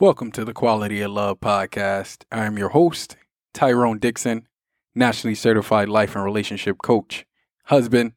Welcome 0.00 0.32
to 0.32 0.46
the 0.46 0.54
Quality 0.54 1.02
of 1.02 1.10
Love 1.10 1.40
podcast. 1.40 2.24
I 2.32 2.46
am 2.46 2.56
your 2.56 2.70
host, 2.70 3.18
Tyrone 3.52 3.98
Dixon, 3.98 4.48
nationally 4.94 5.34
certified 5.34 5.90
life 5.90 6.16
and 6.16 6.24
relationship 6.24 6.78
coach, 6.82 7.26
husband, 7.64 8.14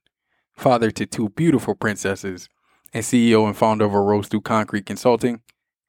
father 0.53 0.91
to 0.91 1.05
two 1.05 1.27
beautiful 1.27 1.75
princesses, 1.75 2.47
and 2.93 3.03
CEO 3.03 3.45
and 3.45 3.57
founder 3.57 3.83
of 3.83 3.93
a 3.93 3.99
Rose 3.99 4.29
Through 4.29 4.43
Concrete 4.43 4.85
Consulting. 4.85 5.41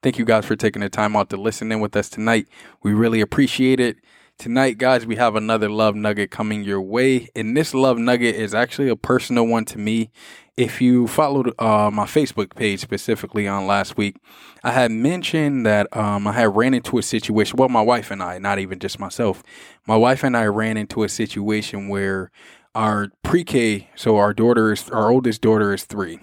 Thank 0.03 0.17
you 0.17 0.25
guys 0.25 0.45
for 0.45 0.57
taking 0.57 0.81
the 0.81 0.89
time 0.89 1.15
out 1.15 1.29
to 1.29 1.37
listen 1.37 1.71
in 1.71 1.79
with 1.79 1.95
us 1.95 2.09
tonight. 2.09 2.49
We 2.83 2.93
really 2.93 3.21
appreciate 3.21 3.79
it. 3.79 3.95
Tonight, 4.37 4.77
guys, 4.77 5.05
we 5.05 5.15
have 5.15 5.35
another 5.35 5.69
love 5.69 5.95
nugget 5.95 6.29
coming 6.29 6.63
your 6.63 6.81
way. 6.81 7.29
And 7.35 7.55
this 7.55 7.73
love 7.73 7.97
nugget 7.97 8.35
is 8.35 8.53
actually 8.53 8.89
a 8.89 8.95
personal 8.95 9.47
one 9.47 9.63
to 9.65 9.79
me. 9.79 10.11
If 10.57 10.81
you 10.81 11.07
followed 11.07 11.53
uh, 11.57 11.89
my 11.91 12.05
Facebook 12.05 12.53
page 12.53 12.81
specifically 12.81 13.47
on 13.47 13.65
last 13.65 13.97
week, 13.97 14.17
I 14.63 14.71
had 14.71 14.91
mentioned 14.91 15.65
that 15.65 15.87
um, 15.95 16.27
I 16.27 16.33
had 16.33 16.55
ran 16.55 16.73
into 16.73 16.97
a 16.97 17.01
situation. 17.01 17.57
Well, 17.57 17.69
my 17.69 17.81
wife 17.81 18.11
and 18.11 18.21
I, 18.21 18.37
not 18.37 18.59
even 18.59 18.77
just 18.77 18.99
myself, 18.99 19.41
my 19.87 19.95
wife 19.95 20.23
and 20.23 20.35
I 20.35 20.45
ran 20.45 20.77
into 20.77 21.03
a 21.03 21.09
situation 21.09 21.87
where 21.87 22.29
our 22.75 23.07
pre 23.23 23.45
K, 23.45 23.89
so 23.95 24.17
our 24.17 24.33
daughter 24.33 24.73
is, 24.73 24.89
our 24.89 25.11
oldest 25.11 25.41
daughter 25.41 25.73
is 25.73 25.85
three 25.85 26.19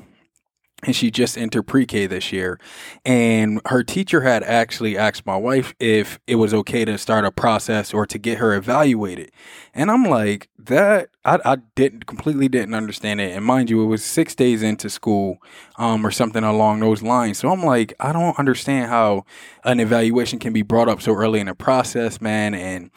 and 0.84 0.96
she 0.96 1.10
just 1.10 1.38
entered 1.38 1.64
pre-K 1.64 2.06
this 2.06 2.32
year. 2.32 2.58
And 3.04 3.60
her 3.66 3.84
teacher 3.84 4.22
had 4.22 4.42
actually 4.42 4.98
asked 4.98 5.24
my 5.24 5.36
wife 5.36 5.74
if 5.78 6.18
it 6.26 6.36
was 6.36 6.52
okay 6.54 6.84
to 6.84 6.98
start 6.98 7.24
a 7.24 7.30
process 7.30 7.94
or 7.94 8.04
to 8.06 8.18
get 8.18 8.38
her 8.38 8.54
evaluated. 8.54 9.30
And 9.74 9.90
I'm 9.90 10.04
like, 10.04 10.48
that 10.58 11.10
I, 11.24 11.38
I 11.44 11.56
didn't 11.74 12.06
completely 12.06 12.48
didn't 12.48 12.74
understand 12.74 13.20
it. 13.20 13.36
And 13.36 13.44
mind 13.44 13.70
you, 13.70 13.82
it 13.82 13.86
was 13.86 14.04
six 14.04 14.34
days 14.34 14.62
into 14.62 14.88
school, 14.90 15.38
um, 15.76 16.06
or 16.06 16.10
something 16.10 16.44
along 16.44 16.80
those 16.80 17.02
lines. 17.02 17.38
So 17.38 17.50
I'm 17.50 17.64
like, 17.64 17.94
I 17.98 18.12
don't 18.12 18.38
understand 18.38 18.88
how 18.88 19.24
an 19.64 19.80
evaluation 19.80 20.38
can 20.38 20.52
be 20.52 20.62
brought 20.62 20.88
up 20.88 21.02
so 21.02 21.14
early 21.14 21.40
in 21.40 21.46
the 21.46 21.54
process, 21.54 22.20
man. 22.20 22.54
And 22.54 22.90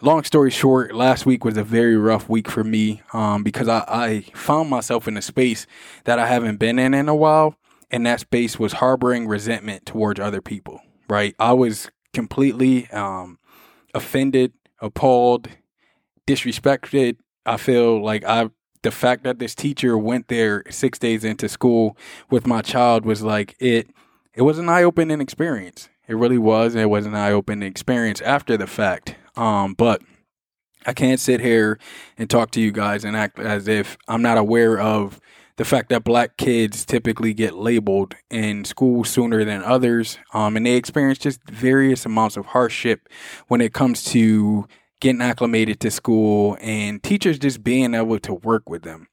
long 0.00 0.24
story 0.24 0.50
short, 0.50 0.94
last 0.94 1.26
week 1.26 1.44
was 1.44 1.56
a 1.56 1.64
very 1.64 1.96
rough 1.96 2.28
week 2.28 2.48
for 2.48 2.64
me 2.64 3.02
um, 3.12 3.42
because 3.42 3.68
I, 3.68 3.84
I 3.88 4.20
found 4.34 4.70
myself 4.70 5.08
in 5.08 5.16
a 5.16 5.22
space 5.22 5.66
that 6.04 6.18
I 6.18 6.26
haven't 6.26 6.56
been 6.56 6.78
in 6.78 6.94
in 6.94 7.08
a 7.08 7.14
while. 7.14 7.56
And 7.90 8.04
that 8.04 8.20
space 8.20 8.58
was 8.58 8.74
harboring 8.74 9.26
resentment 9.26 9.86
towards 9.86 10.20
other 10.20 10.42
people, 10.42 10.82
right? 11.08 11.34
I 11.38 11.54
was 11.54 11.90
completely 12.12 12.90
um, 12.90 13.38
offended, 13.94 14.52
appalled, 14.80 15.48
disrespected. 16.26 17.16
I 17.46 17.56
feel 17.56 18.02
like 18.04 18.24
I 18.24 18.50
the 18.82 18.90
fact 18.90 19.24
that 19.24 19.38
this 19.38 19.54
teacher 19.54 19.98
went 19.98 20.28
there 20.28 20.62
six 20.70 20.98
days 20.98 21.24
into 21.24 21.48
school 21.48 21.96
with 22.30 22.46
my 22.46 22.62
child 22.62 23.04
was 23.04 23.22
like 23.22 23.56
it 23.58 23.90
it 24.34 24.42
was 24.42 24.58
an 24.58 24.68
eye-opening 24.68 25.20
experience 25.20 25.88
it 26.06 26.14
really 26.14 26.38
was 26.38 26.74
it 26.74 26.88
was 26.88 27.04
an 27.04 27.14
eye-opening 27.14 27.68
experience 27.68 28.20
after 28.20 28.56
the 28.56 28.66
fact 28.66 29.16
um, 29.38 29.74
but 29.74 30.02
I 30.84 30.92
can't 30.92 31.20
sit 31.20 31.40
here 31.40 31.78
and 32.16 32.28
talk 32.28 32.50
to 32.52 32.60
you 32.60 32.72
guys 32.72 33.04
and 33.04 33.16
act 33.16 33.38
as 33.38 33.68
if 33.68 33.96
I'm 34.08 34.22
not 34.22 34.36
aware 34.36 34.78
of 34.80 35.20
the 35.56 35.64
fact 35.64 35.88
that 35.90 36.04
black 36.04 36.36
kids 36.36 36.84
typically 36.84 37.34
get 37.34 37.54
labeled 37.54 38.14
in 38.30 38.64
school 38.64 39.04
sooner 39.04 39.44
than 39.44 39.62
others. 39.62 40.18
Um, 40.32 40.56
and 40.56 40.66
they 40.66 40.74
experience 40.74 41.18
just 41.18 41.42
various 41.48 42.04
amounts 42.06 42.36
of 42.36 42.46
hardship 42.46 43.08
when 43.48 43.60
it 43.60 43.72
comes 43.72 44.04
to 44.04 44.66
getting 45.00 45.22
acclimated 45.22 45.80
to 45.80 45.90
school 45.90 46.56
and 46.60 47.02
teachers 47.02 47.38
just 47.38 47.62
being 47.62 47.94
able 47.94 48.18
to 48.20 48.34
work 48.34 48.68
with 48.68 48.82
them. 48.82 49.08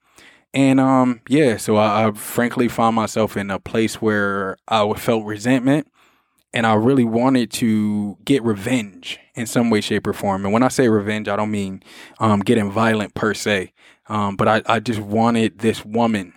And 0.53 0.79
um, 0.79 1.21
yeah, 1.27 1.57
so 1.57 1.75
I, 1.75 2.07
I 2.07 2.11
frankly 2.13 2.67
found 2.67 2.95
myself 2.95 3.35
in 3.35 3.51
a 3.51 3.59
place 3.59 4.01
where 4.01 4.57
I 4.67 4.91
felt 4.93 5.25
resentment 5.25 5.87
and 6.55 6.65
I 6.65 6.73
really 6.73 7.03
wanted 7.03 7.51
to 7.51 8.17
get 8.23 8.41
revenge 8.41 9.19
in 9.35 9.45
some 9.45 9.69
way, 9.69 9.81
shape, 9.81 10.07
or 10.07 10.13
form. 10.13 10.45
And 10.45 10.53
when 10.53 10.63
I 10.63 10.69
say 10.69 10.87
revenge, 10.87 11.27
I 11.27 11.35
don't 11.35 11.51
mean 11.51 11.83
um, 12.19 12.39
getting 12.39 12.71
violent 12.71 13.13
per 13.13 13.33
se, 13.33 13.73
um, 14.07 14.37
but 14.37 14.47
I, 14.47 14.61
I 14.65 14.79
just 14.79 15.01
wanted 15.01 15.59
this 15.59 15.83
woman 15.83 16.33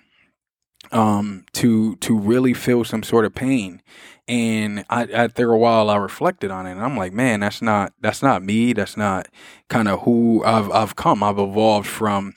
um, 0.91 1.45
to 1.53 1.95
to 1.97 2.19
really 2.19 2.53
feel 2.53 2.85
some 2.85 3.05
sort 3.05 3.25
of 3.25 3.35
pain. 3.35 3.81
And 4.27 4.85
I, 4.91 5.05
after 5.05 5.53
a 5.53 5.57
while, 5.57 5.89
I 5.89 5.97
reflected 5.97 6.51
on 6.51 6.67
it, 6.67 6.73
and 6.73 6.83
I'm 6.83 6.97
like, 6.97 7.13
man, 7.13 7.41
that's 7.41 7.63
not 7.63 7.93
that's 8.01 8.23
not 8.23 8.43
me. 8.43 8.73
That's 8.73 8.97
not 8.97 9.29
kind 9.69 9.87
of 9.87 10.03
who 10.03 10.43
I've 10.45 10.71
I've 10.73 10.97
come. 10.97 11.23
I've 11.23 11.39
evolved 11.39 11.87
from 11.87 12.35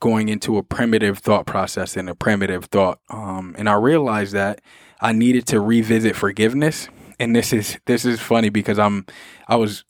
going 0.00 0.28
into 0.28 0.58
a 0.58 0.62
primitive 0.62 1.18
thought 1.18 1.46
process 1.46 1.96
and 1.96 2.10
a 2.10 2.14
primitive 2.14 2.66
thought. 2.66 3.00
Um, 3.08 3.54
and 3.56 3.70
I 3.70 3.74
realized 3.74 4.34
that 4.34 4.60
I 5.00 5.12
needed 5.12 5.46
to 5.46 5.60
revisit 5.60 6.14
forgiveness 6.14 6.88
and 7.22 7.36
this 7.36 7.52
is 7.52 7.78
this 7.86 8.04
is 8.04 8.20
funny 8.20 8.48
because 8.48 8.78
I'm 8.78 9.06
I 9.46 9.54
was 9.54 9.84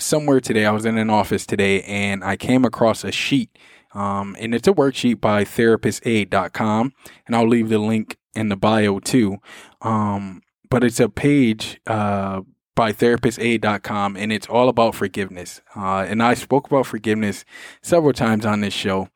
somewhere 0.00 0.40
today. 0.40 0.66
I 0.66 0.72
was 0.72 0.84
in 0.84 0.98
an 0.98 1.10
office 1.10 1.46
today, 1.46 1.82
and 1.82 2.24
I 2.24 2.36
came 2.36 2.64
across 2.64 3.04
a 3.04 3.12
sheet, 3.12 3.56
um, 3.94 4.36
and 4.40 4.52
it's 4.52 4.66
a 4.66 4.72
worksheet 4.72 5.20
by 5.20 5.44
therapistaid.com, 5.44 6.92
and 7.26 7.36
I'll 7.36 7.48
leave 7.48 7.68
the 7.68 7.78
link 7.78 8.16
in 8.34 8.48
the 8.48 8.56
bio 8.56 8.98
too. 8.98 9.38
Um, 9.80 10.42
but 10.68 10.82
it's 10.82 10.98
a 10.98 11.08
page 11.08 11.80
uh, 11.86 12.40
by 12.74 12.92
therapistaid.com, 12.92 14.16
and 14.16 14.32
it's 14.32 14.48
all 14.48 14.68
about 14.68 14.96
forgiveness. 14.96 15.60
Uh, 15.76 16.04
and 16.08 16.20
I 16.20 16.34
spoke 16.34 16.66
about 16.66 16.86
forgiveness 16.86 17.44
several 17.80 18.12
times 18.12 18.44
on 18.44 18.60
this 18.60 18.74
show. 18.74 19.08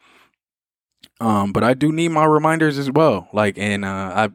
Um, 1.18 1.52
but 1.52 1.64
I 1.64 1.74
do 1.74 1.90
need 1.90 2.08
my 2.08 2.26
reminders 2.26 2.78
as 2.78 2.92
well. 2.92 3.28
Like, 3.32 3.58
and 3.58 3.84
uh, 3.84 3.88
I 3.88 4.28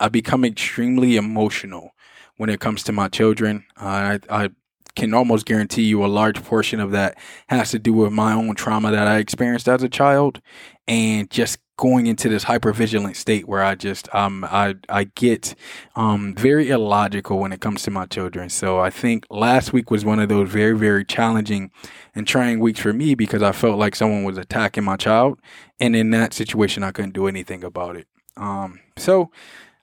I 0.00 0.08
become 0.08 0.44
extremely 0.44 1.16
emotional 1.16 1.92
when 2.38 2.48
it 2.48 2.60
comes 2.60 2.82
to 2.84 2.92
my 2.92 3.08
children. 3.08 3.64
Uh, 3.80 4.18
I, 4.30 4.44
I 4.44 4.50
can 4.96 5.14
almost 5.14 5.46
guarantee 5.46 5.82
you 5.82 6.04
a 6.04 6.08
large 6.08 6.42
portion 6.42 6.80
of 6.80 6.90
that 6.90 7.16
has 7.48 7.70
to 7.70 7.78
do 7.78 7.92
with 7.92 8.12
my 8.12 8.32
own 8.32 8.54
trauma 8.54 8.90
that 8.90 9.06
I 9.06 9.18
experienced 9.18 9.68
as 9.68 9.82
a 9.82 9.88
child 9.88 10.40
and 10.88 11.30
just 11.30 11.58
going 11.76 12.08
into 12.08 12.28
this 12.28 12.42
hyper 12.42 12.72
vigilant 12.72 13.16
state 13.16 13.46
where 13.46 13.62
I 13.62 13.76
just 13.76 14.12
um 14.12 14.44
I 14.50 14.74
I 14.88 15.04
get 15.04 15.54
um 15.94 16.34
very 16.34 16.70
illogical 16.70 17.38
when 17.38 17.52
it 17.52 17.60
comes 17.60 17.82
to 17.82 17.92
my 17.92 18.06
children. 18.06 18.50
So 18.50 18.80
I 18.80 18.90
think 18.90 19.24
last 19.30 19.72
week 19.72 19.90
was 19.90 20.04
one 20.04 20.18
of 20.18 20.28
those 20.28 20.48
very 20.48 20.76
very 20.76 21.04
challenging 21.04 21.70
and 22.16 22.26
trying 22.26 22.58
weeks 22.58 22.80
for 22.80 22.92
me 22.92 23.14
because 23.14 23.42
I 23.42 23.52
felt 23.52 23.78
like 23.78 23.94
someone 23.94 24.24
was 24.24 24.36
attacking 24.36 24.82
my 24.82 24.96
child 24.96 25.38
and 25.78 25.94
in 25.94 26.10
that 26.10 26.34
situation 26.34 26.82
I 26.82 26.90
couldn't 26.90 27.14
do 27.14 27.28
anything 27.28 27.62
about 27.62 27.96
it. 27.96 28.08
Um 28.36 28.80
so 28.96 29.30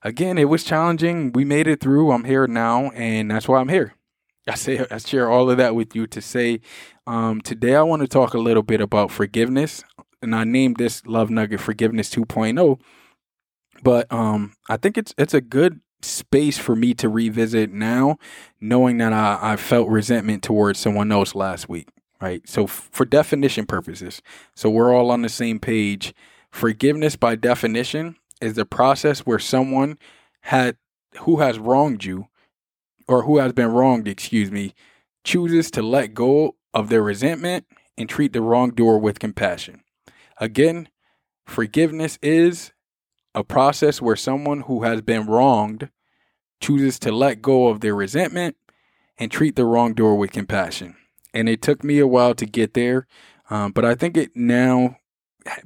again, 0.06 0.38
it 0.38 0.48
was 0.48 0.64
challenging. 0.64 1.34
We 1.34 1.44
made 1.44 1.68
it 1.68 1.82
through. 1.82 2.12
I'm 2.12 2.24
here 2.24 2.48
now, 2.48 2.92
and 2.92 3.32
that's 3.32 3.48
why 3.48 3.60
I'm 3.60 3.68
here. 3.68 3.96
I 4.48 4.56
say 4.56 4.86
I 4.90 5.00
share 5.00 5.30
all 5.30 5.50
of 5.50 5.58
that 5.58 5.76
with 5.76 5.96
you 5.96 6.06
to 6.08 6.22
say 6.22 6.62
um, 7.08 7.42
today 7.42 7.76
I 7.76 7.82
want 7.82 8.04
to 8.04 8.08
talk 8.08 8.36
a 8.36 8.40
little 8.40 8.64
bit 8.64 8.80
about 8.80 9.12
forgiveness, 9.12 9.84
and 10.22 10.36
I 10.36 10.44
named 10.44 10.78
this 10.78 11.06
Love 11.06 11.30
Nugget 11.30 11.60
Forgiveness 11.60 12.14
2.0. 12.14 12.80
But 13.84 14.12
um, 14.14 14.54
I 14.70 14.78
think 14.78 14.98
it's 14.98 15.14
it's 15.18 15.34
a 15.34 15.42
good 15.42 15.81
space 16.04 16.60
for 16.60 16.75
me 16.75 16.94
to 16.94 17.10
revisit 17.10 17.72
now, 17.72 18.18
knowing 18.62 19.00
that 19.00 19.12
I, 19.12 19.40
I 19.42 19.56
felt 19.56 19.90
resentment 19.90 20.44
towards 20.44 20.80
someone 20.80 21.12
else 21.12 21.34
last 21.34 21.68
week. 21.68 21.90
Right. 22.22 22.48
So 22.48 22.63
f- 22.63 22.90
for 22.92 23.06
definition 23.06 23.66
purposes, 23.66 24.22
so 24.56 24.69
we're 24.69 24.96
all 24.96 25.12
on 25.12 25.24
the 25.24 25.30
same 25.30 25.60
page. 25.60 26.13
Forgiveness 26.51 27.18
by 27.18 27.36
definition 27.36 28.16
is 28.42 28.56
the 28.56 28.66
process 28.66 29.20
where 29.20 29.40
someone 29.40 29.98
had 30.42 30.78
who 31.20 31.38
has 31.38 31.58
wronged 31.58 32.04
you 32.04 32.28
or 33.08 33.24
who 33.24 33.38
has 33.38 33.54
been 33.54 33.72
wronged, 33.72 34.08
excuse 34.08 34.52
me, 34.52 34.74
chooses 35.24 35.72
to 35.72 35.82
let 35.82 36.14
go 36.14 36.56
of 36.74 36.90
their 36.90 37.02
resentment 37.02 37.66
and 37.98 38.10
treat 38.10 38.34
the 38.34 38.42
wrongdoer 38.42 38.98
with 38.98 39.20
compassion. 39.20 39.82
Again, 40.38 40.90
forgiveness 41.46 42.20
is 42.22 42.72
a 43.34 43.44
process 43.44 44.02
where 44.02 44.16
someone 44.16 44.62
who 44.62 44.84
has 44.84 45.02
been 45.02 45.26
wronged 45.28 45.90
chooses 46.62 47.00
to 47.00 47.12
let 47.12 47.42
go 47.42 47.68
of 47.68 47.82
their 47.82 47.96
resentment 47.96 48.56
and 49.18 49.32
treat 49.32 49.56
the 49.56 49.66
wrongdoer 49.66 50.16
with 50.16 50.32
compassion. 50.32 50.96
And 51.34 51.48
it 51.48 51.62
took 51.62 51.84
me 51.84 52.00
a 52.00 52.08
while 52.08 52.34
to 52.36 52.46
get 52.46 52.74
there, 52.74 53.08
um, 53.50 53.72
but 53.72 53.86
I 53.86 53.96
think 53.96 54.18
it 54.18 54.36
now 54.36 54.98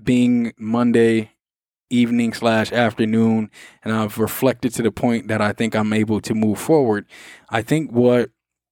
being 0.04 0.54
Monday 0.57 1.31
evening 1.89 2.33
slash 2.33 2.71
afternoon 2.71 3.50
and 3.83 3.94
I've 3.94 4.18
reflected 4.18 4.74
to 4.75 4.83
the 4.83 4.91
point 4.91 5.27
that 5.27 5.41
I 5.41 5.53
think 5.53 5.75
I'm 5.75 5.94
able 5.94 6.21
to 6.21 6.33
move 6.33 6.59
forward. 6.59 7.06
I 7.50 7.62
think 7.62 7.91
what 7.91 8.31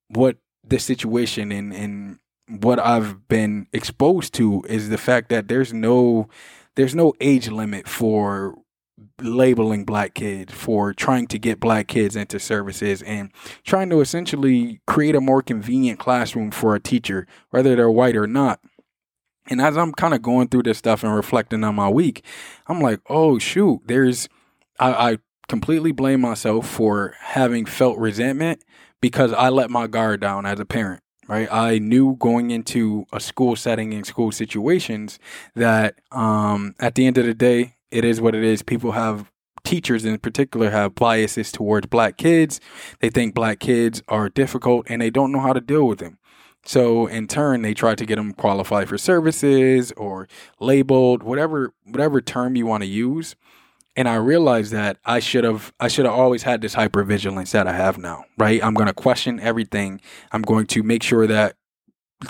what 0.09 0.37
the 0.63 0.79
situation 0.79 1.51
and 1.51 1.73
and 1.73 2.19
what 2.47 2.79
I've 2.79 3.27
been 3.27 3.67
exposed 3.73 4.33
to 4.35 4.63
is 4.69 4.89
the 4.89 4.97
fact 4.97 5.29
that 5.29 5.47
there's 5.47 5.73
no 5.73 6.29
there's 6.75 6.95
no 6.95 7.13
age 7.19 7.49
limit 7.49 7.87
for 7.87 8.55
labeling 9.21 9.83
black 9.83 10.13
kids 10.13 10.53
for 10.53 10.93
trying 10.93 11.27
to 11.27 11.37
get 11.37 11.59
black 11.59 11.87
kids 11.87 12.15
into 12.15 12.39
services 12.39 13.01
and 13.03 13.31
trying 13.63 13.89
to 13.89 14.01
essentially 14.01 14.79
create 14.87 15.15
a 15.15 15.21
more 15.21 15.41
convenient 15.41 15.99
classroom 15.99 16.49
for 16.49 16.73
a 16.73 16.79
teacher 16.79 17.27
whether 17.51 17.75
they're 17.75 17.91
white 17.91 18.15
or 18.15 18.25
not 18.25 18.59
and 19.49 19.61
as 19.61 19.77
I'm 19.77 19.93
kind 19.93 20.13
of 20.13 20.21
going 20.21 20.47
through 20.47 20.63
this 20.63 20.77
stuff 20.77 21.03
and 21.03 21.15
reflecting 21.15 21.63
on 21.63 21.75
my 21.75 21.89
week, 21.89 22.23
I'm 22.67 22.81
like, 22.81 22.99
oh 23.09 23.39
shoot, 23.39 23.81
there's 23.85 24.27
I, 24.79 25.11
I 25.11 25.17
completely 25.47 25.91
blame 25.91 26.21
myself 26.21 26.67
for 26.67 27.15
having 27.19 27.65
felt 27.65 27.97
resentment 27.97 28.63
because 29.01 29.33
I 29.33 29.49
let 29.49 29.69
my 29.69 29.87
guard 29.87 30.21
down 30.21 30.45
as 30.45 30.59
a 30.59 30.65
parent. 30.65 31.01
Right, 31.27 31.51
I 31.51 31.79
knew 31.79 32.15
going 32.15 32.51
into 32.51 33.05
a 33.11 33.19
school 33.19 33.57
setting 33.57 33.93
and 33.93 34.05
school 34.05 34.31
situations 34.31 35.19
that 35.55 35.95
um, 36.13 36.73
at 36.79 36.95
the 36.95 37.05
end 37.05 37.17
of 37.17 37.25
the 37.25 37.33
day, 37.33 37.75
it 37.91 38.05
is 38.05 38.21
what 38.21 38.33
it 38.33 38.45
is. 38.45 38.61
People 38.61 38.93
have 38.93 39.29
teachers 39.67 40.05
in 40.05 40.17
particular 40.19 40.69
have 40.69 40.95
biases 40.95 41.51
towards 41.51 41.87
black 41.87 42.15
kids. 42.15 42.61
They 43.01 43.09
think 43.09 43.35
black 43.35 43.59
kids 43.59 44.01
are 44.07 44.29
difficult 44.29 44.87
and 44.89 45.01
they 45.01 45.09
don't 45.09 45.33
know 45.33 45.41
how 45.41 45.51
to 45.51 45.59
deal 45.59 45.85
with 45.85 45.99
them. 45.99 46.17
So 46.67 47.07
in 47.07 47.27
turn, 47.27 47.61
they 47.61 47.73
try 47.73 47.95
to 47.95 48.05
get 48.05 48.17
them 48.17 48.33
qualified 48.33 48.89
for 48.89 48.97
services 48.97 49.93
or 49.93 50.27
labeled, 50.59 51.23
whatever 51.23 51.73
whatever 51.85 52.19
term 52.19 52.57
you 52.57 52.65
want 52.65 52.83
to 52.83 52.87
use. 52.87 53.35
And 53.95 54.07
I 54.07 54.15
realized 54.15 54.73
that 54.73 54.97
I 55.05 55.19
should 55.19 55.45
have 55.45 55.73
I 55.79 55.87
should 55.87 56.03
have 56.03 56.13
always 56.13 56.43
had 56.43 56.61
this 56.61 56.75
hypervigilance 56.75 57.51
that 57.51 57.67
I 57.67 57.73
have 57.73 57.97
now, 57.97 58.25
right? 58.37 58.61
I'm 58.61 58.73
going 58.73 58.87
to 58.87 58.93
question 58.93 59.39
everything. 59.39 60.01
I'm 60.33 60.41
going 60.41 60.67
to 60.67 60.83
make 60.83 61.03
sure 61.03 61.25
that 61.25 61.55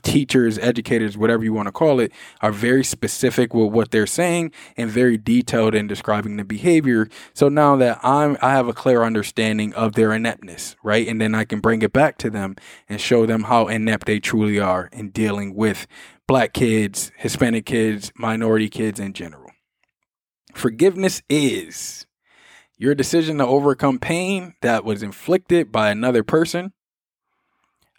teachers, 0.04 0.58
educators, 0.60 1.18
whatever 1.18 1.44
you 1.44 1.54
want 1.54 1.68
to 1.68 1.72
call 1.72 2.00
it, 2.00 2.12
are 2.42 2.52
very 2.52 2.84
specific 2.84 3.54
with 3.54 3.72
what 3.72 3.92
they're 3.92 4.08
saying 4.08 4.52
and 4.76 4.90
very 4.90 5.18
detailed 5.18 5.74
in 5.74 5.88
describing 5.88 6.38
the 6.38 6.44
behavior. 6.44 7.08
So 7.34 7.48
now 7.50 7.76
that 7.78 8.00
I'm 8.04 8.38
I 8.42 8.52
have 8.52 8.68
a 8.68 8.74
clear 8.74 9.04
understanding 9.04 9.74
of 9.74 9.94
their 9.94 10.12
ineptness, 10.12 10.76
right? 10.84 11.08
And 11.08 11.22
then 11.22 11.34
I 11.34 11.46
can 11.46 11.60
bring 11.60 11.82
it 11.82 11.94
back 11.94 12.18
to 12.20 12.30
them 12.30 12.56
and 12.90 13.00
show 13.00 13.26
them 13.26 13.44
how 13.44 13.68
inept 13.68 14.08
they 14.08 14.20
truly 14.20 14.60
are 14.60 14.90
in 14.92 15.10
dealing 15.10 15.56
with 15.56 15.88
black 16.28 16.54
kids, 16.54 17.12
Hispanic 17.18 17.66
kids, 17.66 18.12
minority 18.18 18.70
kids 18.70 19.00
in 19.00 19.14
general. 19.14 19.52
Forgiveness 20.54 21.22
is 21.30 22.06
your 22.78 22.94
decision 22.94 23.38
to 23.38 23.46
overcome 23.46 24.00
pain 24.00 24.54
that 24.62 24.84
was 24.84 25.02
inflicted 25.02 25.72
by 25.72 25.90
another 25.90 26.24
person 26.24 26.74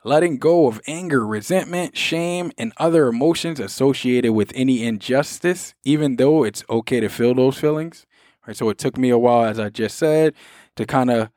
letting 0.04 0.38
go 0.38 0.66
of 0.66 0.80
anger, 0.86 1.26
resentment, 1.26 1.96
shame, 1.96 2.52
and 2.56 2.72
other 2.76 3.08
emotions 3.08 3.60
associated 3.60 4.32
with 4.32 4.52
any 4.54 4.84
injustice, 4.84 5.74
even 5.84 6.16
though 6.16 6.44
it's 6.44 6.64
okay 6.70 7.00
to 7.00 7.08
feel 7.08 7.34
those 7.34 7.58
feelings. 7.58 8.06
Right. 8.46 8.56
So 8.56 8.68
it 8.70 8.78
took 8.78 8.96
me 8.96 9.10
a 9.10 9.18
while, 9.18 9.44
as 9.44 9.58
I 9.58 9.68
just 9.68 9.98
said, 9.98 10.34
to 10.76 10.86
kind 10.86 11.10
of 11.10 11.30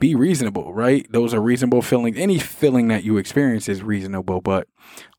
be 0.00 0.14
reasonable, 0.14 0.72
right? 0.72 1.06
Those 1.10 1.34
are 1.34 1.40
reasonable 1.40 1.82
feelings. 1.82 2.16
Any 2.16 2.38
feeling 2.38 2.88
that 2.88 3.04
you 3.04 3.16
experience 3.18 3.68
is 3.68 3.82
reasonable, 3.82 4.40
but 4.40 4.68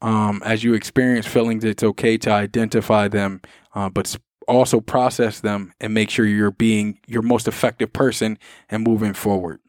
um, 0.02 0.42
as 0.46 0.64
you 0.64 0.74
experience 0.74 1.28
feelings, 1.28 1.64
it's 1.64 1.84
okay 1.84 2.18
to 2.20 2.32
identify 2.32 3.10
them, 3.10 3.42
uh, 3.76 3.90
but 3.90 4.16
also 4.48 4.80
process 4.80 5.42
them 5.42 5.74
and 5.80 5.94
make 5.94 6.10
sure 6.10 6.26
you're 6.26 6.50
being 6.50 6.98
your 7.08 7.22
most 7.22 7.48
effective 7.48 7.94
person 7.94 8.40
and 8.70 8.84
moving 8.84 9.14
forward 9.14 9.60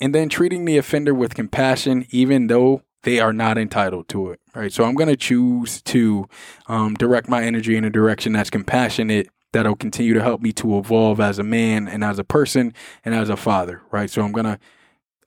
and 0.00 0.14
then 0.14 0.28
treating 0.28 0.64
the 0.64 0.78
offender 0.78 1.14
with 1.14 1.34
compassion, 1.34 2.06
even 2.10 2.48
though 2.48 2.82
they 3.02 3.20
are 3.20 3.32
not 3.32 3.56
entitled 3.56 4.08
to 4.08 4.30
it. 4.30 4.40
Right. 4.54 4.72
So 4.72 4.84
I'm 4.84 4.94
going 4.94 5.08
to 5.08 5.16
choose 5.16 5.80
to 5.82 6.28
um, 6.66 6.94
direct 6.94 7.28
my 7.28 7.44
energy 7.44 7.76
in 7.76 7.84
a 7.84 7.90
direction 7.90 8.32
that's 8.32 8.50
compassionate, 8.50 9.28
that'll 9.52 9.76
continue 9.76 10.12
to 10.14 10.22
help 10.22 10.40
me 10.40 10.52
to 10.54 10.78
evolve 10.78 11.20
as 11.20 11.38
a 11.38 11.44
man 11.44 11.88
and 11.88 12.02
as 12.02 12.18
a 12.18 12.24
person 12.24 12.74
and 13.04 13.14
as 13.14 13.28
a 13.28 13.36
father. 13.36 13.82
Right. 13.90 14.10
So 14.10 14.22
I'm 14.22 14.32
going 14.32 14.46
to. 14.46 14.58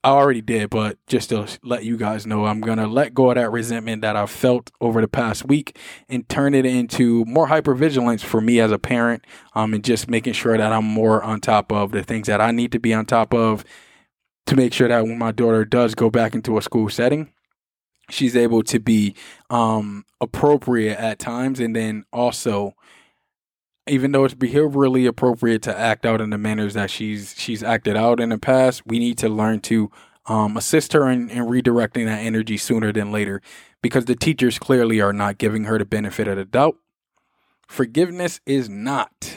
I 0.02 0.12
already 0.12 0.40
did, 0.40 0.70
but 0.70 0.98
just 1.08 1.28
to 1.30 1.46
let 1.62 1.84
you 1.84 1.98
guys 1.98 2.26
know, 2.26 2.46
I'm 2.46 2.62
going 2.62 2.78
to 2.78 2.88
let 2.88 3.14
go 3.14 3.32
of 3.32 3.36
that 3.36 3.52
resentment 3.52 4.02
that 4.02 4.16
I've 4.16 4.32
felt 4.32 4.72
over 4.80 5.02
the 5.02 5.10
past 5.10 5.46
week 5.46 5.78
and 6.08 6.28
turn 6.30 6.54
it 6.54 6.66
into 6.66 7.26
more 7.26 7.50
hypervigilance 7.50 8.22
for 8.22 8.40
me 8.40 8.62
as 8.62 8.72
a 8.72 8.80
parent 8.80 9.28
um, 9.56 9.74
and 9.74 9.84
just 9.84 10.10
making 10.10 10.34
sure 10.34 10.58
that 10.58 10.72
I'm 10.72 10.86
more 10.86 11.22
on 11.22 11.42
top 11.42 11.74
of 11.74 11.92
the 11.92 12.02
things 12.02 12.28
that 12.28 12.40
I 12.40 12.52
need 12.52 12.72
to 12.72 12.80
be 12.80 12.94
on 12.94 13.08
top 13.08 13.34
of 13.34 13.66
to 14.46 14.56
make 14.56 14.74
sure 14.74 14.88
that 14.88 15.04
when 15.04 15.18
my 15.18 15.32
daughter 15.32 15.66
does 15.66 15.96
go 15.96 16.10
back 16.10 16.34
into 16.34 16.58
a 16.58 16.62
school 16.62 16.90
setting, 16.90 17.32
she's 18.10 18.36
able 18.36 18.64
to 18.64 18.80
be 18.80 19.16
um, 19.50 20.06
appropriate 20.20 20.98
at 20.98 21.20
times, 21.20 21.60
and 21.60 21.76
then 21.76 22.06
also, 22.12 22.74
even 23.88 24.12
though 24.12 24.26
it's 24.26 24.34
behaviorally 24.34 25.08
appropriate 25.08 25.62
to 25.64 25.78
act 25.78 26.06
out 26.06 26.22
in 26.22 26.30
the 26.32 26.38
manners 26.38 26.74
that 26.74 26.90
she's 26.90 27.36
she's 27.38 27.64
acted 27.64 27.96
out 27.96 28.20
in 28.20 28.30
the 28.30 28.38
past, 28.38 28.86
we 28.86 29.00
need 29.00 29.18
to 29.20 29.30
learn 29.30 29.60
to 29.60 29.92
um, 30.26 30.58
assist 30.58 30.94
her 30.94 31.10
in, 31.10 31.30
in 31.30 31.46
redirecting 31.46 32.06
that 32.06 32.20
energy 32.20 32.58
sooner 32.58 32.92
than 32.92 33.12
later, 33.12 33.42
because 33.82 34.06
the 34.06 34.16
teachers 34.16 34.60
clearly 34.60 35.00
are 35.00 35.14
not 35.14 35.38
giving 35.38 35.66
her 35.66 35.78
the 35.78 35.86
benefit 35.86 36.28
of 36.28 36.38
the 36.38 36.46
doubt. 36.46 36.76
Forgiveness 37.68 38.42
is 38.46 38.68
not 38.70 39.36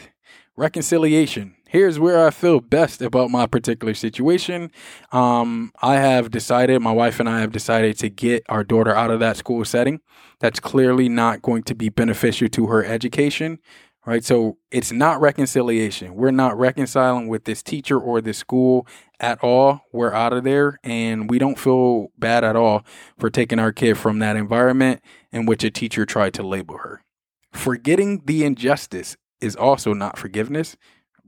reconciliation 0.63 1.57
here's 1.73 1.99
where 1.99 2.27
I 2.27 2.31
feel 2.31 2.61
best 2.61 3.01
about 3.01 3.31
my 3.31 3.47
particular 3.47 3.95
situation. 3.95 4.71
Um, 5.11 5.73
I 5.81 5.95
have 5.95 6.31
decided, 6.31 6.83
my 6.83 6.93
wife 6.93 7.19
and 7.19 7.31
I 7.31 7.41
have 7.41 7.51
decided 7.51 7.99
to 8.01 8.11
get 8.11 8.45
our 8.51 8.63
daughter 8.63 8.95
out 8.95 9.11
of 9.11 9.21
that 9.21 9.39
school 9.39 9.65
setting. 9.65 10.01
That's 10.39 10.61
clearly 10.61 11.09
not 11.09 11.41
going 11.41 11.63
to 11.65 11.75
be 11.75 11.89
beneficial 11.89 12.49
to 12.51 12.67
her 12.67 12.85
education, 12.85 13.59
right? 14.05 14.23
So 14.23 14.59
it's 14.71 14.93
not 14.93 15.23
reconciliation. 15.23 16.15
We're 16.15 16.31
not 16.31 16.59
reconciling 16.59 17.29
with 17.29 17.45
this 17.45 17.63
teacher 17.63 17.99
or 17.99 18.21
this 18.21 18.37
school 18.37 18.87
at 19.19 19.43
all. 19.43 19.81
We're 19.93 20.13
out 20.13 20.35
of 20.35 20.45
there 20.45 20.79
and 20.85 21.31
we 21.31 21.39
don't 21.39 21.59
feel 21.59 22.09
bad 22.19 22.45
at 22.45 22.55
all 22.55 22.85
for 23.19 23.31
taking 23.31 23.59
our 23.59 23.73
kid 23.73 23.97
from 23.97 24.19
that 24.19 24.37
environment 24.37 25.01
in 25.33 25.47
which 25.47 25.65
a 25.65 25.71
teacher 25.71 26.05
tried 26.05 26.35
to 26.35 26.43
label 26.43 26.77
her. 26.79 27.03
Forgetting 27.51 28.23
the 28.27 28.45
injustice 28.45 29.17
is 29.43 29.57
also 29.57 29.93
not 29.93 30.19
forgiveness 30.19 30.77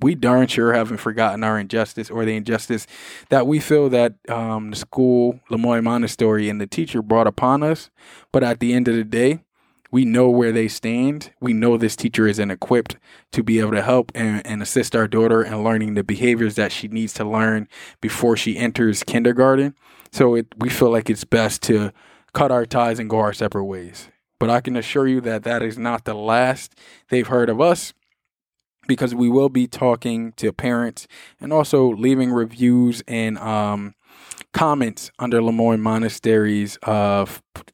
we 0.01 0.15
darn 0.15 0.47
sure 0.47 0.73
haven't 0.73 0.99
forgotten 0.99 1.45
our 1.45 1.59
injustice 1.59 2.11
or 2.11 2.25
the 2.25 2.37
injustice 2.37 2.87
that 3.29 3.47
we 3.47 3.61
feel 3.61 3.89
that 3.91 4.15
um, 4.29 4.71
the 4.71 4.77
school, 4.77 5.41
Lemoyne 5.51 5.85
Montessori, 5.85 6.49
and 6.49 6.61
the 6.61 6.67
teacher 6.67 7.01
brought 7.01 7.27
upon 7.27 7.63
us. 7.63 7.91
But 8.33 8.43
at 8.43 8.61
the 8.61 8.75
end 8.75 8.89
of 8.89 8.97
the 8.97 9.05
day, 9.05 9.45
we 9.91 10.05
know 10.05 10.29
where 10.29 10.51
they 10.51 10.67
stand. 10.67 11.31
We 11.41 11.53
know 11.53 11.77
this 11.77 11.95
teacher 11.95 12.27
isn't 12.27 12.51
equipped 12.51 12.97
to 13.33 13.45
be 13.45 13.61
able 13.61 13.71
to 13.73 13.83
help 13.83 14.11
and, 14.15 14.45
and 14.45 14.61
assist 14.61 14.97
our 14.97 15.07
daughter 15.07 15.45
in 15.45 15.63
learning 15.63 15.95
the 15.95 16.03
behaviors 16.03 16.57
that 16.57 16.73
she 16.73 16.89
needs 16.89 17.13
to 17.15 17.25
learn 17.25 17.69
before 18.01 18.37
she 18.37 18.57
enters 18.57 19.05
kindergarten. 19.05 19.75
So 20.11 20.35
it, 20.35 20.49
we 20.59 20.69
feel 20.69 20.91
like 20.91 21.09
it's 21.09 21.25
best 21.25 21.63
to 21.63 21.93
cut 22.33 22.51
our 22.51 22.67
ties 22.67 22.99
and 22.99 23.09
go 23.09 23.21
our 23.21 23.33
separate 23.33 23.65
ways. 23.65 24.09
But 24.41 24.51
I 24.51 24.61
can 24.61 24.77
assure 24.77 25.07
you 25.07 25.21
that 25.21 25.45
that 25.45 25.63
is 25.63 25.79
not 25.79 26.05
the 26.05 26.15
last 26.15 26.75
they've 27.09 27.29
heard 27.29 27.49
of 27.49 27.61
us 27.61 27.95
because 28.87 29.15
we 29.15 29.29
will 29.29 29.49
be 29.49 29.67
talking 29.67 30.33
to 30.33 30.53
parents 30.53 31.07
and 31.41 31.53
also 31.53 31.91
leaving 31.93 32.31
reviews 32.33 33.03
and 33.07 33.39
um, 33.39 33.95
comments 34.53 35.11
under 35.19 35.43
Lemoyne 35.43 35.81
Montessori's 35.81 36.79
uh, 36.85 37.27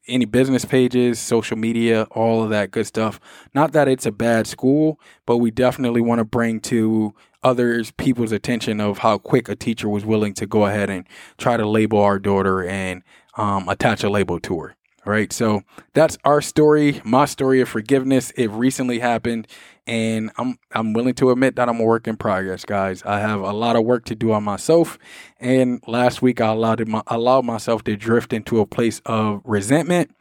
any 0.07 0.25
business 0.25 0.65
pages, 0.65 1.19
social 1.19 1.57
media, 1.57 2.07
all 2.11 2.43
of 2.43 2.49
that 2.49 2.71
good 2.71 2.87
stuff. 2.87 3.19
Not 3.53 3.71
that 3.73 3.87
it's 3.87 4.05
a 4.05 4.11
bad 4.11 4.47
school, 4.47 4.99
but 5.25 5.37
we 5.37 5.51
definitely 5.51 6.01
want 6.01 6.19
to 6.19 6.25
bring 6.25 6.59
to 6.61 7.13
others 7.43 7.91
people's 7.91 8.31
attention 8.31 8.79
of 8.79 8.99
how 8.99 9.17
quick 9.17 9.49
a 9.49 9.55
teacher 9.55 9.89
was 9.89 10.05
willing 10.05 10.33
to 10.35 10.45
go 10.45 10.65
ahead 10.65 10.89
and 10.89 11.07
try 11.37 11.57
to 11.57 11.67
label 11.67 11.99
our 11.99 12.19
daughter 12.19 12.63
and 12.63 13.03
um, 13.37 13.67
attach 13.69 14.03
a 14.03 14.09
label 14.09 14.39
to 14.39 14.59
her. 14.59 14.75
Right. 15.03 15.33
So 15.33 15.63
that's 15.93 16.17
our 16.23 16.41
story, 16.41 17.01
my 17.03 17.25
story 17.25 17.59
of 17.59 17.67
forgiveness. 17.67 18.29
It 18.31 18.51
recently 18.51 18.99
happened 18.99 19.47
and 19.87 20.31
I'm 20.37 20.59
I'm 20.71 20.93
willing 20.93 21.15
to 21.15 21.31
admit 21.31 21.55
that 21.55 21.67
I'm 21.67 21.79
a 21.79 21.83
work 21.83 22.07
in 22.07 22.17
progress, 22.17 22.65
guys. 22.65 23.01
I 23.03 23.19
have 23.19 23.41
a 23.41 23.51
lot 23.51 23.75
of 23.75 23.83
work 23.83 24.05
to 24.05 24.15
do 24.15 24.31
on 24.31 24.43
myself. 24.43 24.99
And 25.39 25.81
last 25.87 26.21
week 26.21 26.39
I 26.39 26.47
allowed 26.47 26.87
my, 26.87 27.01
allowed 27.07 27.45
myself 27.45 27.83
to 27.85 27.95
drift 27.95 28.31
into 28.31 28.59
a 28.59 28.65
place 28.65 29.01
of 29.05 29.41
resentment. 29.43 30.15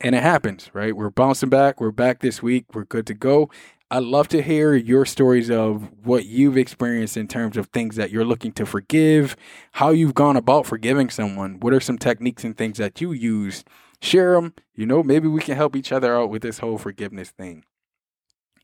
And 0.00 0.14
it 0.14 0.22
happens, 0.22 0.70
right? 0.72 0.96
We're 0.96 1.10
bouncing 1.10 1.50
back. 1.50 1.80
We're 1.80 1.90
back 1.90 2.20
this 2.20 2.42
week. 2.42 2.74
We're 2.74 2.84
good 2.84 3.06
to 3.08 3.14
go. 3.14 3.50
I'd 3.90 4.02
love 4.02 4.28
to 4.28 4.42
hear 4.42 4.74
your 4.74 5.04
stories 5.04 5.50
of 5.50 5.88
what 6.02 6.24
you've 6.24 6.56
experienced 6.56 7.16
in 7.16 7.28
terms 7.28 7.56
of 7.56 7.68
things 7.68 7.96
that 7.96 8.10
you're 8.10 8.24
looking 8.24 8.52
to 8.52 8.66
forgive, 8.66 9.36
how 9.72 9.90
you've 9.90 10.14
gone 10.14 10.36
about 10.36 10.66
forgiving 10.66 11.10
someone. 11.10 11.60
What 11.60 11.74
are 11.74 11.80
some 11.80 11.98
techniques 11.98 12.42
and 12.42 12.56
things 12.56 12.78
that 12.78 13.00
you 13.00 13.12
used 13.12 13.68
share 14.04 14.34
them. 14.34 14.52
You 14.74 14.86
know, 14.86 15.02
maybe 15.02 15.28
we 15.28 15.40
can 15.40 15.56
help 15.56 15.76
each 15.76 15.92
other 15.92 16.16
out 16.16 16.30
with 16.30 16.40
this 16.42 16.58
whole 16.58 16.78
forgiveness 16.78 17.30
thing. 17.30 17.64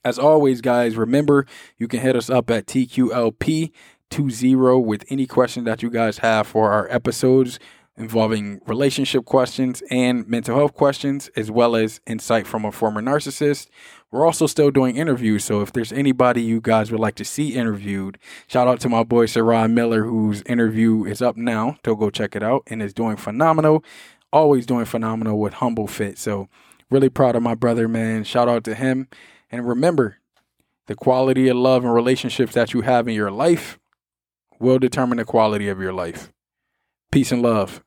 As 0.05 0.19
always, 0.19 0.61
guys, 0.61 0.97
remember 0.97 1.47
you 1.79 1.89
can 1.89 2.01
hit 2.01 2.17
us 2.17 2.29
up 2.31 2.51
at 2.51 2.67
TQLP20 2.67 4.85
with 4.85 5.05
any 5.11 5.27
question 5.27 5.65
that 5.65 5.83
you 5.83 5.91
guys 5.91 6.19
have 6.19 6.47
for 6.47 6.73
our 6.73 6.87
episodes 6.91 7.59
involving 8.01 8.61
relationship 8.67 9.27
questions 9.27 9.83
and 9.91 10.27
mental 10.27 10.57
health 10.57 10.75
questions, 10.75 11.29
as 11.37 11.51
well 11.51 11.77
as 11.77 12.01
insight 12.07 12.47
from 12.47 12.65
a 12.65 12.73
former 12.73 13.03
narcissist. 13.03 13.69
We're 14.11 14.27
also 14.27 14.47
still 14.47 14.71
doing 14.71 14.97
interviews, 14.97 15.45
so 15.45 15.61
if 15.61 15.73
there's 15.73 15.93
anybody 15.93 16.43
you 16.43 16.61
guys 16.61 16.91
would 16.91 17.01
like 17.01 17.15
to 17.17 17.25
see 17.25 17.55
interviewed, 17.55 18.19
shout 18.49 18.67
out 18.67 18.81
to 18.81 18.89
my 18.89 19.05
boy 19.05 19.27
Sairron 19.27 19.73
Miller, 19.73 20.05
whose 20.05 20.43
interview 20.43 21.05
is 21.05 21.21
up 21.21 21.37
now. 21.37 21.77
To 21.83 21.95
go 21.95 22.11
check 22.11 22.35
it 22.35 22.43
out 22.43 22.63
and 22.67 22.83
is 22.83 22.95
doing 22.95 23.17
phenomenal. 23.17 23.85
Always 24.33 24.67
doing 24.67 24.85
phenomenal 24.85 25.39
with 25.39 25.55
Humble 25.55 25.87
Fit. 25.87 26.19
So 26.19 26.49
really 26.91 27.09
proud 27.09 27.37
of 27.37 27.43
my 27.43 27.55
brother, 27.55 27.89
man. 27.89 28.25
Shout 28.25 28.49
out 28.49 28.65
to 28.65 28.75
him. 28.75 29.09
And 29.51 29.67
remember, 29.67 30.19
the 30.87 30.95
quality 30.95 31.49
of 31.49 31.57
love 31.57 31.85
and 31.85 31.95
relationships 31.95 32.55
that 32.55 32.73
you 32.73 32.83
have 32.83 33.09
in 33.09 33.15
your 33.15 33.31
life 33.31 33.79
will 34.59 34.79
determine 34.79 35.19
the 35.19 35.25
quality 35.25 35.69
of 35.69 35.81
your 35.81 35.93
life. 35.93 36.33
Peace 37.11 37.33
and 37.33 37.43
love. 37.43 37.83